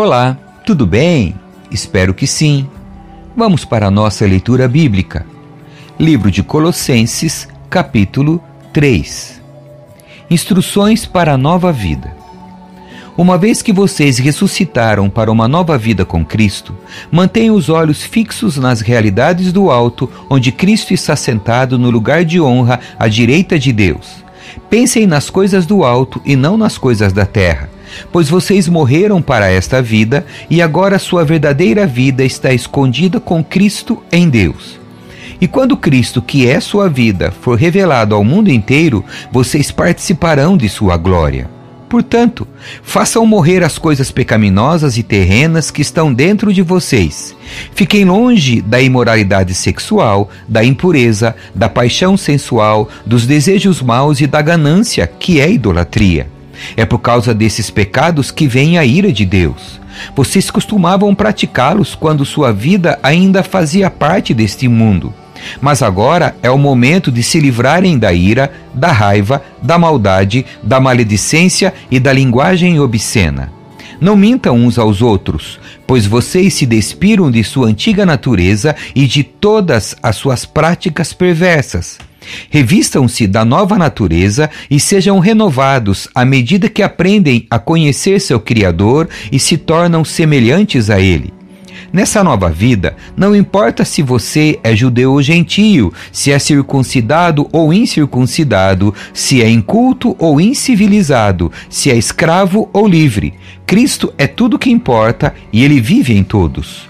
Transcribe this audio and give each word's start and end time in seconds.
Olá, 0.00 0.38
tudo 0.64 0.86
bem? 0.86 1.34
Espero 1.72 2.14
que 2.14 2.24
sim. 2.24 2.68
Vamos 3.36 3.64
para 3.64 3.88
a 3.88 3.90
nossa 3.90 4.24
leitura 4.24 4.68
bíblica. 4.68 5.26
Livro 5.98 6.30
de 6.30 6.40
Colossenses, 6.40 7.48
capítulo 7.68 8.40
3. 8.72 9.42
Instruções 10.30 11.04
para 11.04 11.32
a 11.32 11.36
nova 11.36 11.72
vida. 11.72 12.14
Uma 13.16 13.36
vez 13.36 13.60
que 13.60 13.72
vocês 13.72 14.18
ressuscitaram 14.18 15.10
para 15.10 15.32
uma 15.32 15.48
nova 15.48 15.76
vida 15.76 16.04
com 16.04 16.24
Cristo, 16.24 16.72
mantenham 17.10 17.56
os 17.56 17.68
olhos 17.68 18.04
fixos 18.04 18.56
nas 18.56 18.80
realidades 18.80 19.52
do 19.52 19.68
alto, 19.68 20.08
onde 20.30 20.52
Cristo 20.52 20.94
está 20.94 21.16
sentado 21.16 21.76
no 21.76 21.90
lugar 21.90 22.24
de 22.24 22.40
honra 22.40 22.78
à 22.96 23.08
direita 23.08 23.58
de 23.58 23.72
Deus. 23.72 24.24
Pensem 24.70 25.08
nas 25.08 25.28
coisas 25.28 25.66
do 25.66 25.82
alto 25.82 26.22
e 26.24 26.36
não 26.36 26.56
nas 26.56 26.78
coisas 26.78 27.12
da 27.12 27.26
terra, 27.26 27.68
pois 28.12 28.28
vocês 28.28 28.68
morreram 28.68 29.20
para 29.22 29.50
esta 29.50 29.82
vida 29.82 30.24
e 30.48 30.60
agora 30.62 30.98
sua 30.98 31.24
verdadeira 31.24 31.86
vida 31.86 32.24
está 32.24 32.52
escondida 32.52 33.20
com 33.20 33.42
Cristo 33.42 34.02
em 34.10 34.28
Deus. 34.28 34.78
E 35.40 35.46
quando 35.46 35.76
Cristo, 35.76 36.20
que 36.20 36.48
é 36.48 36.58
sua 36.58 36.88
vida, 36.88 37.30
for 37.30 37.56
revelado 37.56 38.14
ao 38.14 38.24
mundo 38.24 38.50
inteiro, 38.50 39.04
vocês 39.30 39.70
participarão 39.70 40.56
de 40.56 40.68
sua 40.68 40.96
glória. 40.96 41.48
Portanto, 41.88 42.46
façam 42.82 43.24
morrer 43.24 43.64
as 43.64 43.78
coisas 43.78 44.10
pecaminosas 44.10 44.98
e 44.98 45.02
terrenas 45.02 45.70
que 45.70 45.80
estão 45.80 46.12
dentro 46.12 46.52
de 46.52 46.60
vocês. 46.60 47.34
Fiquem 47.74 48.04
longe 48.04 48.60
da 48.60 48.80
imoralidade 48.80 49.54
sexual, 49.54 50.28
da 50.46 50.62
impureza, 50.62 51.34
da 51.54 51.68
paixão 51.68 52.16
sensual, 52.16 52.90
dos 53.06 53.26
desejos 53.26 53.80
maus 53.80 54.20
e 54.20 54.26
da 54.26 54.42
ganância, 54.42 55.06
que 55.06 55.40
é 55.40 55.50
idolatria. 55.50 56.26
É 56.76 56.84
por 56.84 56.98
causa 56.98 57.34
desses 57.34 57.70
pecados 57.70 58.30
que 58.30 58.46
vem 58.46 58.78
a 58.78 58.84
ira 58.84 59.12
de 59.12 59.24
Deus. 59.24 59.80
Vocês 60.14 60.50
costumavam 60.50 61.14
praticá-los 61.14 61.94
quando 61.94 62.24
sua 62.24 62.52
vida 62.52 62.98
ainda 63.02 63.42
fazia 63.42 63.90
parte 63.90 64.32
deste 64.32 64.68
mundo. 64.68 65.12
Mas 65.60 65.82
agora 65.82 66.36
é 66.42 66.50
o 66.50 66.58
momento 66.58 67.10
de 67.10 67.22
se 67.22 67.40
livrarem 67.40 67.98
da 67.98 68.12
ira, 68.12 68.52
da 68.74 68.92
raiva, 68.92 69.42
da 69.62 69.78
maldade, 69.78 70.44
da 70.62 70.80
maledicência 70.80 71.72
e 71.90 72.00
da 72.00 72.12
linguagem 72.12 72.80
obscena. 72.80 73.52
Não 74.00 74.14
mintam 74.14 74.56
uns 74.56 74.78
aos 74.78 75.02
outros, 75.02 75.58
pois 75.86 76.06
vocês 76.06 76.54
se 76.54 76.64
despiram 76.64 77.30
de 77.30 77.42
sua 77.42 77.66
antiga 77.66 78.06
natureza 78.06 78.76
e 78.94 79.06
de 79.06 79.24
todas 79.24 79.96
as 80.00 80.14
suas 80.16 80.44
práticas 80.44 81.12
perversas. 81.12 81.98
Revistam-se 82.50 83.26
da 83.26 83.44
nova 83.44 83.76
natureza 83.76 84.50
e 84.70 84.78
sejam 84.78 85.18
renovados 85.18 86.08
à 86.14 86.24
medida 86.24 86.68
que 86.68 86.82
aprendem 86.82 87.46
a 87.50 87.58
conhecer 87.58 88.20
seu 88.20 88.40
Criador 88.40 89.08
e 89.30 89.38
se 89.38 89.56
tornam 89.56 90.04
semelhantes 90.04 90.90
a 90.90 91.00
Ele. 91.00 91.32
Nessa 91.90 92.22
nova 92.22 92.50
vida, 92.50 92.96
não 93.16 93.34
importa 93.34 93.82
se 93.82 94.02
você 94.02 94.58
é 94.62 94.76
judeu 94.76 95.12
ou 95.12 95.22
gentio, 95.22 95.92
se 96.12 96.30
é 96.30 96.38
circuncidado 96.38 97.48
ou 97.50 97.72
incircuncidado, 97.72 98.94
se 99.14 99.42
é 99.42 99.48
inculto 99.48 100.14
ou 100.18 100.38
incivilizado, 100.38 101.50
se 101.70 101.90
é 101.90 101.96
escravo 101.96 102.68
ou 102.74 102.86
livre. 102.86 103.32
Cristo 103.66 104.12
é 104.18 104.26
tudo 104.26 104.58
que 104.58 104.70
importa 104.70 105.34
e 105.50 105.64
ele 105.64 105.80
vive 105.80 106.14
em 106.14 106.22
todos. 106.22 106.87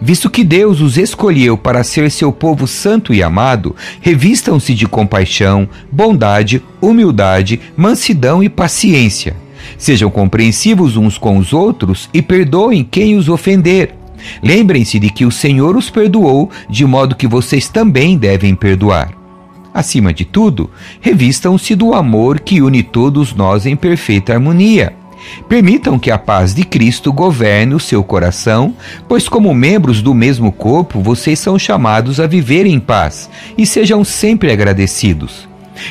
Visto 0.00 0.30
que 0.30 0.44
Deus 0.44 0.80
os 0.80 0.96
escolheu 0.96 1.56
para 1.56 1.84
ser 1.84 2.10
seu 2.10 2.32
povo 2.32 2.66
santo 2.66 3.12
e 3.12 3.22
amado, 3.22 3.74
revistam-se 4.00 4.74
de 4.74 4.86
compaixão, 4.86 5.68
bondade, 5.90 6.62
humildade, 6.80 7.60
mansidão 7.76 8.42
e 8.42 8.48
paciência. 8.48 9.36
Sejam 9.76 10.10
compreensivos 10.10 10.96
uns 10.96 11.18
com 11.18 11.36
os 11.38 11.52
outros 11.52 12.08
e 12.12 12.22
perdoem 12.22 12.84
quem 12.84 13.16
os 13.16 13.28
ofender. 13.28 13.94
Lembrem-se 14.42 14.98
de 14.98 15.10
que 15.10 15.24
o 15.24 15.30
Senhor 15.30 15.76
os 15.76 15.88
perdoou, 15.88 16.50
de 16.68 16.84
modo 16.84 17.16
que 17.16 17.26
vocês 17.26 17.68
também 17.68 18.18
devem 18.18 18.54
perdoar. 18.54 19.12
Acima 19.72 20.12
de 20.12 20.24
tudo, 20.24 20.68
revistam-se 21.00 21.74
do 21.74 21.94
amor 21.94 22.40
que 22.40 22.60
une 22.60 22.82
todos 22.82 23.32
nós 23.32 23.66
em 23.66 23.76
perfeita 23.76 24.32
harmonia. 24.32 24.99
Permitam 25.48 25.98
que 25.98 26.10
a 26.10 26.18
paz 26.18 26.54
de 26.54 26.64
Cristo 26.64 27.12
governe 27.12 27.74
o 27.74 27.80
seu 27.80 28.02
coração, 28.02 28.74
pois, 29.08 29.28
como 29.28 29.54
membros 29.54 30.02
do 30.02 30.14
mesmo 30.14 30.52
corpo, 30.52 31.00
vocês 31.00 31.38
são 31.38 31.58
chamados 31.58 32.20
a 32.20 32.26
viver 32.26 32.66
em 32.66 32.80
paz 32.80 33.28
e 33.56 33.66
sejam 33.66 34.04
sempre 34.04 34.50
agradecidos. 34.50 35.48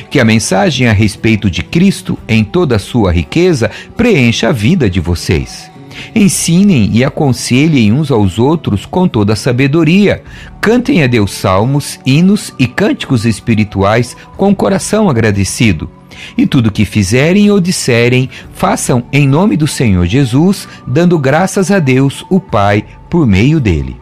Que 0.08 0.20
a 0.20 0.24
mensagem 0.24 0.86
a 0.86 0.92
respeito 0.92 1.50
de 1.50 1.62
Cristo, 1.62 2.18
em 2.28 2.44
toda 2.44 2.76
a 2.76 2.78
sua 2.78 3.12
riqueza, 3.12 3.70
preencha 3.96 4.48
a 4.48 4.52
vida 4.52 4.88
de 4.88 5.00
vocês. 5.00 5.70
Ensinem 6.14 6.90
e 6.92 7.04
aconselhem 7.04 7.92
uns 7.92 8.10
aos 8.10 8.38
outros 8.38 8.86
com 8.86 9.06
toda 9.06 9.32
a 9.32 9.36
sabedoria. 9.36 10.22
Cantem 10.60 11.02
a 11.02 11.06
Deus 11.06 11.32
salmos, 11.32 11.98
hinos 12.04 12.52
e 12.58 12.66
cânticos 12.66 13.24
espirituais 13.24 14.16
com 14.36 14.50
o 14.50 14.56
coração 14.56 15.08
agradecido. 15.08 15.90
E 16.36 16.46
tudo 16.46 16.72
que 16.72 16.84
fizerem 16.84 17.50
ou 17.50 17.60
disserem, 17.60 18.28
façam 18.52 19.04
em 19.12 19.26
nome 19.26 19.56
do 19.56 19.66
Senhor 19.66 20.06
Jesus, 20.06 20.68
dando 20.86 21.18
graças 21.18 21.70
a 21.70 21.78
Deus, 21.78 22.24
o 22.28 22.38
Pai, 22.40 22.84
por 23.08 23.26
meio 23.26 23.60
dele. 23.60 23.96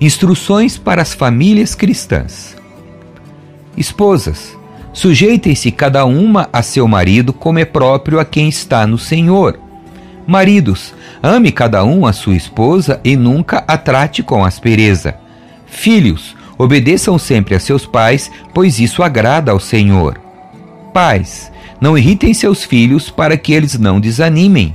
Instruções 0.00 0.76
para 0.76 1.02
as 1.02 1.14
famílias 1.14 1.74
cristãs. 1.74 2.56
Esposas, 3.76 4.56
sujeitem-se 4.92 5.70
cada 5.70 6.04
uma 6.04 6.48
a 6.52 6.62
seu 6.62 6.86
marido 6.86 7.32
como 7.32 7.58
é 7.58 7.64
próprio 7.64 8.18
a 8.18 8.24
quem 8.24 8.48
está 8.48 8.86
no 8.86 8.98
Senhor. 8.98 9.58
Maridos, 10.26 10.94
ame 11.22 11.52
cada 11.52 11.84
um 11.84 12.06
a 12.06 12.12
sua 12.12 12.34
esposa 12.34 13.00
e 13.04 13.14
nunca 13.16 13.62
a 13.68 13.76
trate 13.76 14.22
com 14.22 14.44
aspereza. 14.44 15.16
Filhos, 15.66 16.34
obedeçam 16.56 17.18
sempre 17.18 17.54
a 17.54 17.60
seus 17.60 17.84
pais, 17.84 18.30
pois 18.54 18.78
isso 18.78 19.02
agrada 19.02 19.52
ao 19.52 19.60
Senhor. 19.60 20.18
Pais, 20.92 21.52
não 21.80 21.98
irritem 21.98 22.32
seus 22.32 22.64
filhos 22.64 23.10
para 23.10 23.36
que 23.36 23.52
eles 23.52 23.78
não 23.78 24.00
desanimem. 24.00 24.74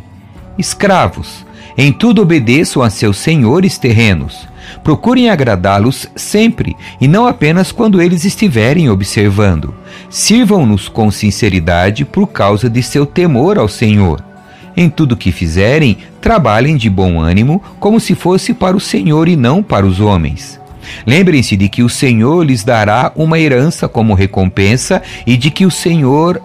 Escravos, 0.57 1.45
em 1.75 1.91
tudo 1.91 2.21
obedeçam 2.21 2.83
a 2.83 2.89
seus 2.89 3.17
senhores 3.17 3.77
terrenos. 3.77 4.47
Procurem 4.83 5.29
agradá-los 5.29 6.07
sempre 6.15 6.75
e 7.01 7.07
não 7.07 7.25
apenas 7.25 7.71
quando 7.71 8.01
eles 8.01 8.23
estiverem 8.23 8.89
observando. 8.89 9.73
Sirvam-nos 10.09 10.87
com 10.87 11.09
sinceridade 11.09 12.05
por 12.05 12.27
causa 12.27 12.69
de 12.69 12.83
seu 12.83 13.05
temor 13.05 13.57
ao 13.57 13.67
Senhor. 13.67 14.28
Em 14.79 14.89
tudo 14.89 15.17
que 15.17 15.33
fizerem, 15.33 15.97
trabalhem 16.21 16.77
de 16.77 16.89
bom 16.89 17.19
ânimo, 17.19 17.61
como 17.81 17.99
se 17.99 18.15
fosse 18.15 18.53
para 18.53 18.77
o 18.77 18.79
Senhor 18.79 19.27
e 19.27 19.35
não 19.35 19.61
para 19.61 19.85
os 19.85 19.99
homens. 19.99 20.57
Lembrem-se 21.05 21.57
de 21.57 21.67
que 21.67 21.83
o 21.83 21.89
Senhor 21.89 22.45
lhes 22.45 22.63
dará 22.63 23.11
uma 23.13 23.37
herança 23.37 23.89
como 23.89 24.13
recompensa 24.13 25.01
e 25.27 25.35
de 25.35 25.51
que 25.51 25.65
o 25.65 25.69
Senhor 25.69 26.41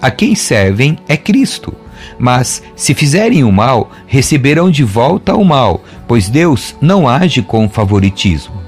a 0.00 0.10
quem 0.10 0.34
servem 0.34 0.96
é 1.06 1.14
Cristo. 1.14 1.74
Mas, 2.18 2.62
se 2.74 2.94
fizerem 2.94 3.44
o 3.44 3.52
mal, 3.52 3.90
receberão 4.06 4.70
de 4.70 4.82
volta 4.82 5.34
o 5.34 5.44
mal, 5.44 5.84
pois 6.08 6.30
Deus 6.30 6.74
não 6.80 7.06
age 7.06 7.42
com 7.42 7.68
favoritismo. 7.68 8.62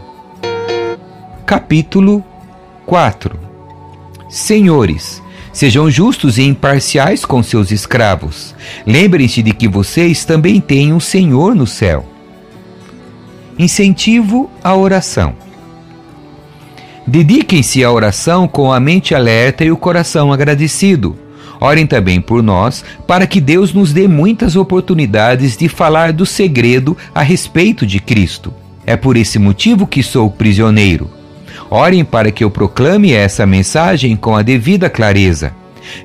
Capítulo 1.47 2.23
4 2.85 3.41
Senhores, 4.29 5.23
Sejam 5.57 5.91
justos 5.91 6.37
e 6.37 6.43
imparciais 6.43 7.25
com 7.25 7.43
seus 7.43 7.71
escravos. 7.71 8.55
Lembrem-se 8.87 9.43
de 9.43 9.55
que 9.55 9.67
vocês 9.67 10.23
também 10.23 10.61
têm 10.61 10.93
um 10.93 11.01
Senhor 11.01 11.55
no 11.55 11.67
céu. 11.67 12.05
Incentivo 13.59 14.51
à 14.63 14.77
oração. 14.77 15.35
Dediquem-se 17.07 17.83
à 17.83 17.91
oração 17.91 18.47
com 18.47 18.71
a 18.71 18.79
mente 18.79 19.15
alerta 19.15 19.65
e 19.65 19.71
o 19.71 19.79
coração 19.79 20.31
agradecido. 20.31 21.17
Orem 21.59 21.87
também 21.87 22.21
por 22.21 22.43
nós, 22.43 22.85
para 23.07 23.27
que 23.27 23.41
Deus 23.41 23.73
nos 23.73 23.95
dê 23.95 24.07
muitas 24.07 24.57
oportunidades 24.57 25.57
de 25.57 25.71
falar 25.71 26.13
do 26.13 26.27
segredo 26.27 26.95
a 27.15 27.23
respeito 27.23 27.87
de 27.87 27.99
Cristo. 27.99 28.53
É 28.85 28.95
por 28.95 29.17
esse 29.17 29.39
motivo 29.39 29.87
que 29.87 30.03
sou 30.03 30.31
prisioneiro. 30.31 31.16
Orem 31.71 32.05
para 32.05 32.31
que 32.31 32.45
eu 32.45 32.51
proclame 32.51 33.13
essa 33.13 33.45
mensagem 33.45 34.17
com 34.17 34.37
a 34.37 34.43
devida 34.43 34.89
clareza. 34.89 35.53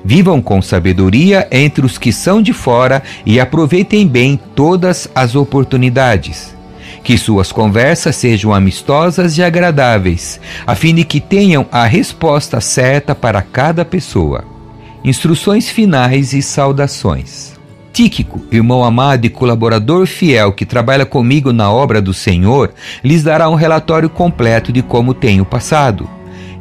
Vivam 0.04 0.40
com 0.40 0.62
sabedoria 0.62 1.46
entre 1.50 1.84
os 1.84 1.98
que 1.98 2.12
são 2.12 2.40
de 2.40 2.52
fora 2.52 3.02
e 3.26 3.40
aproveitem 3.40 4.06
bem 4.06 4.38
todas 4.54 5.08
as 5.14 5.34
oportunidades. 5.34 6.54
Que 7.02 7.18
suas 7.18 7.50
conversas 7.50 8.14
sejam 8.14 8.54
amistosas 8.54 9.36
e 9.36 9.42
agradáveis, 9.42 10.40
a 10.64 10.74
fim 10.74 10.94
de 10.94 11.04
que 11.04 11.20
tenham 11.20 11.66
a 11.72 11.84
resposta 11.84 12.60
certa 12.60 13.14
para 13.14 13.42
cada 13.42 13.84
pessoa. 13.84 14.44
Instruções 15.04 15.68
finais 15.68 16.32
e 16.32 16.40
saudações. 16.40 17.51
Tíquico, 17.92 18.40
irmão 18.50 18.82
amado 18.82 19.26
e 19.26 19.28
colaborador 19.28 20.06
fiel 20.06 20.50
que 20.52 20.64
trabalha 20.64 21.04
comigo 21.04 21.52
na 21.52 21.70
obra 21.70 22.00
do 22.00 22.14
Senhor, 22.14 22.72
lhes 23.04 23.22
dará 23.22 23.50
um 23.50 23.54
relatório 23.54 24.08
completo 24.08 24.72
de 24.72 24.80
como 24.80 25.12
tenho 25.12 25.44
passado. 25.44 26.08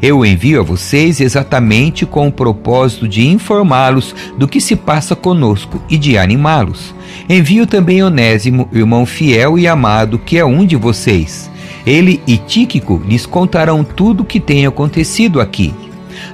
Eu 0.01 0.25
envio 0.25 0.60
a 0.60 0.63
vocês 0.63 1.22
exatamente 1.22 2.06
com 2.06 2.28
o 2.28 2.31
propósito 2.31 3.07
de 3.07 3.25
informá-los 3.25 4.13
do 4.38 4.48
que 4.48 4.60
se 4.60 4.75
passa 4.75 5.16
conosco 5.16 5.81
e 5.89 5.98
de 5.98 6.18
animá-los. 6.18 6.94
Envio 7.30 7.66
também 7.66 8.04
Onésimo, 8.04 8.68
irmão 8.74 9.06
fiel 9.06 9.57
e 9.57 9.68
amado, 9.68 10.19
que 10.19 10.38
é 10.38 10.44
um 10.44 10.66
de 10.66 10.75
vocês. 10.75 11.50
Ele 11.86 12.22
e 12.27 12.38
Tíquico 12.38 13.01
lhes 13.07 13.25
contarão 13.25 13.84
tudo 13.86 14.24
o 14.24 14.25
que 14.25 14.39
tem 14.39 14.66
acontecido 14.66 15.39
aqui. 15.39 15.74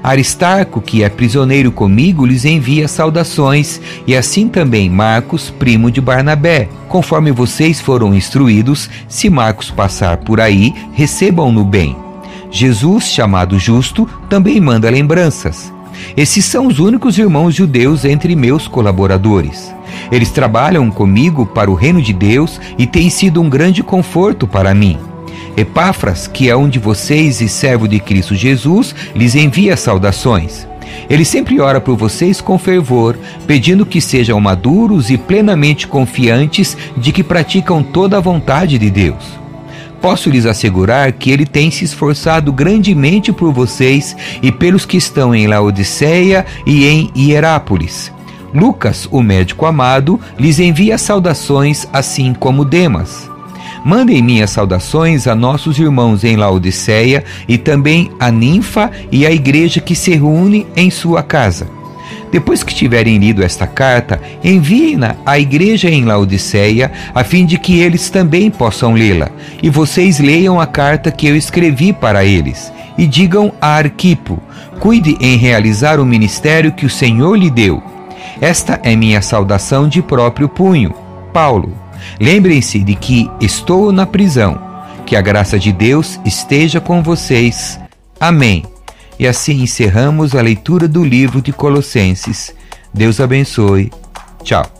Aristarco, 0.03 0.81
que 0.81 1.03
é 1.03 1.09
prisioneiro 1.09 1.71
comigo, 1.71 2.25
lhes 2.25 2.45
envia 2.45 2.87
saudações, 2.87 3.81
e 4.05 4.15
assim 4.15 4.47
também 4.47 4.89
Marcos, 4.89 5.49
primo 5.49 5.91
de 5.91 6.01
Barnabé. 6.01 6.69
Conforme 6.87 7.31
vocês 7.31 7.81
foram 7.81 8.13
instruídos, 8.13 8.89
se 9.07 9.29
Marcos 9.29 9.69
passar 9.69 10.17
por 10.17 10.39
aí, 10.39 10.73
recebam-no 10.93 11.63
bem. 11.63 11.95
Jesus, 12.49 13.05
chamado 13.05 13.59
Justo, 13.59 14.07
também 14.29 14.59
manda 14.59 14.89
lembranças. 14.89 15.73
Esses 16.15 16.45
são 16.45 16.67
os 16.67 16.79
únicos 16.79 17.17
irmãos 17.17 17.55
judeus 17.55 18.05
entre 18.05 18.35
meus 18.35 18.67
colaboradores. 18.67 19.73
Eles 20.11 20.29
trabalham 20.31 20.89
comigo 20.89 21.45
para 21.45 21.69
o 21.69 21.75
reino 21.75 22.01
de 22.01 22.13
Deus 22.13 22.59
e 22.77 22.85
têm 22.85 23.09
sido 23.09 23.41
um 23.41 23.49
grande 23.49 23.83
conforto 23.83 24.47
para 24.47 24.73
mim. 24.73 24.97
Epáfras, 25.57 26.27
que 26.27 26.51
é 26.51 26.55
um 26.55 26.69
de 26.69 26.77
vocês 26.77 27.41
e 27.41 27.49
servo 27.49 27.87
de 27.87 27.99
Cristo 27.99 28.35
Jesus, 28.35 28.93
lhes 29.15 29.33
envia 29.33 29.75
saudações. 29.75 30.67
Ele 31.09 31.25
sempre 31.25 31.59
ora 31.59 31.81
por 31.81 31.97
vocês 31.97 32.39
com 32.39 32.59
fervor, 32.59 33.17
pedindo 33.47 33.83
que 33.83 33.99
sejam 33.99 34.39
maduros 34.39 35.09
e 35.09 35.17
plenamente 35.17 35.87
confiantes 35.87 36.77
de 36.95 37.11
que 37.11 37.23
praticam 37.23 37.81
toda 37.81 38.17
a 38.17 38.21
vontade 38.21 38.77
de 38.77 38.91
Deus. 38.91 39.39
Posso 39.99 40.29
lhes 40.29 40.45
assegurar 40.45 41.11
que 41.13 41.31
ele 41.31 41.45
tem 41.45 41.71
se 41.71 41.83
esforçado 41.83 42.53
grandemente 42.53 43.33
por 43.33 43.51
vocês 43.51 44.15
e 44.43 44.51
pelos 44.51 44.85
que 44.85 44.97
estão 44.97 45.33
em 45.33 45.47
Laodiceia 45.47 46.45
e 46.67 46.85
em 46.85 47.11
Hierápolis. 47.17 48.11
Lucas, 48.53 49.07
o 49.11 49.23
médico 49.23 49.65
amado, 49.65 50.19
lhes 50.37 50.59
envia 50.59 50.99
saudações, 50.99 51.87
assim 51.91 52.31
como 52.33 52.63
Demas. 52.63 53.36
Mandem 53.87 54.21
minhas 54.21 54.49
saudações 54.49 55.27
a 55.27 55.33
nossos 55.33 55.79
irmãos 55.79 56.25
em 56.25 56.35
Laodiceia 56.35 57.23
e 57.47 57.57
também 57.57 58.11
a 58.19 58.29
ninfa 58.29 58.91
e 59.09 59.25
a 59.25 59.31
igreja 59.31 59.79
que 59.79 59.95
se 59.95 60.11
reúne 60.11 60.67
em 60.75 60.91
sua 60.91 61.23
casa. 61.23 61.69
Depois 62.29 62.63
que 62.63 62.75
tiverem 62.75 63.17
lido 63.17 63.41
esta 63.41 63.65
carta, 63.65 64.21
enviem-na 64.43 65.15
à 65.25 65.39
igreja 65.39 65.89
em 65.89 66.03
Laodiceia, 66.03 66.91
a 67.15 67.23
fim 67.23 67.45
de 67.45 67.57
que 67.57 67.79
eles 67.79 68.09
também 68.09 68.51
possam 68.51 68.91
lê-la. 68.91 69.29
E 69.63 69.69
vocês 69.69 70.19
leiam 70.19 70.59
a 70.59 70.67
carta 70.67 71.09
que 71.09 71.25
eu 71.25 71.37
escrevi 71.37 71.93
para 71.93 72.25
eles. 72.25 72.69
E 72.97 73.07
digam 73.07 73.53
a 73.61 73.67
Arquipo: 73.77 74.43
cuide 74.81 75.15
em 75.21 75.37
realizar 75.37 75.97
o 75.97 76.05
ministério 76.05 76.73
que 76.73 76.85
o 76.85 76.89
Senhor 76.89 77.37
lhe 77.37 77.49
deu. 77.49 77.81
Esta 78.41 78.81
é 78.83 78.97
minha 78.97 79.21
saudação 79.21 79.87
de 79.87 80.01
próprio 80.01 80.49
punho. 80.49 80.93
Paulo. 81.31 81.86
Lembrem-se 82.19 82.79
de 82.79 82.95
que 82.95 83.29
estou 83.39 83.91
na 83.91 84.05
prisão. 84.05 84.59
Que 85.05 85.15
a 85.15 85.21
graça 85.21 85.57
de 85.57 85.71
Deus 85.71 86.19
esteja 86.25 86.81
com 86.81 87.01
vocês. 87.01 87.79
Amém. 88.19 88.63
E 89.19 89.25
assim 89.27 89.61
encerramos 89.61 90.35
a 90.35 90.41
leitura 90.41 90.87
do 90.87 91.03
livro 91.03 91.41
de 91.41 91.51
Colossenses. 91.51 92.53
Deus 92.93 93.19
abençoe. 93.19 93.91
Tchau. 94.43 94.76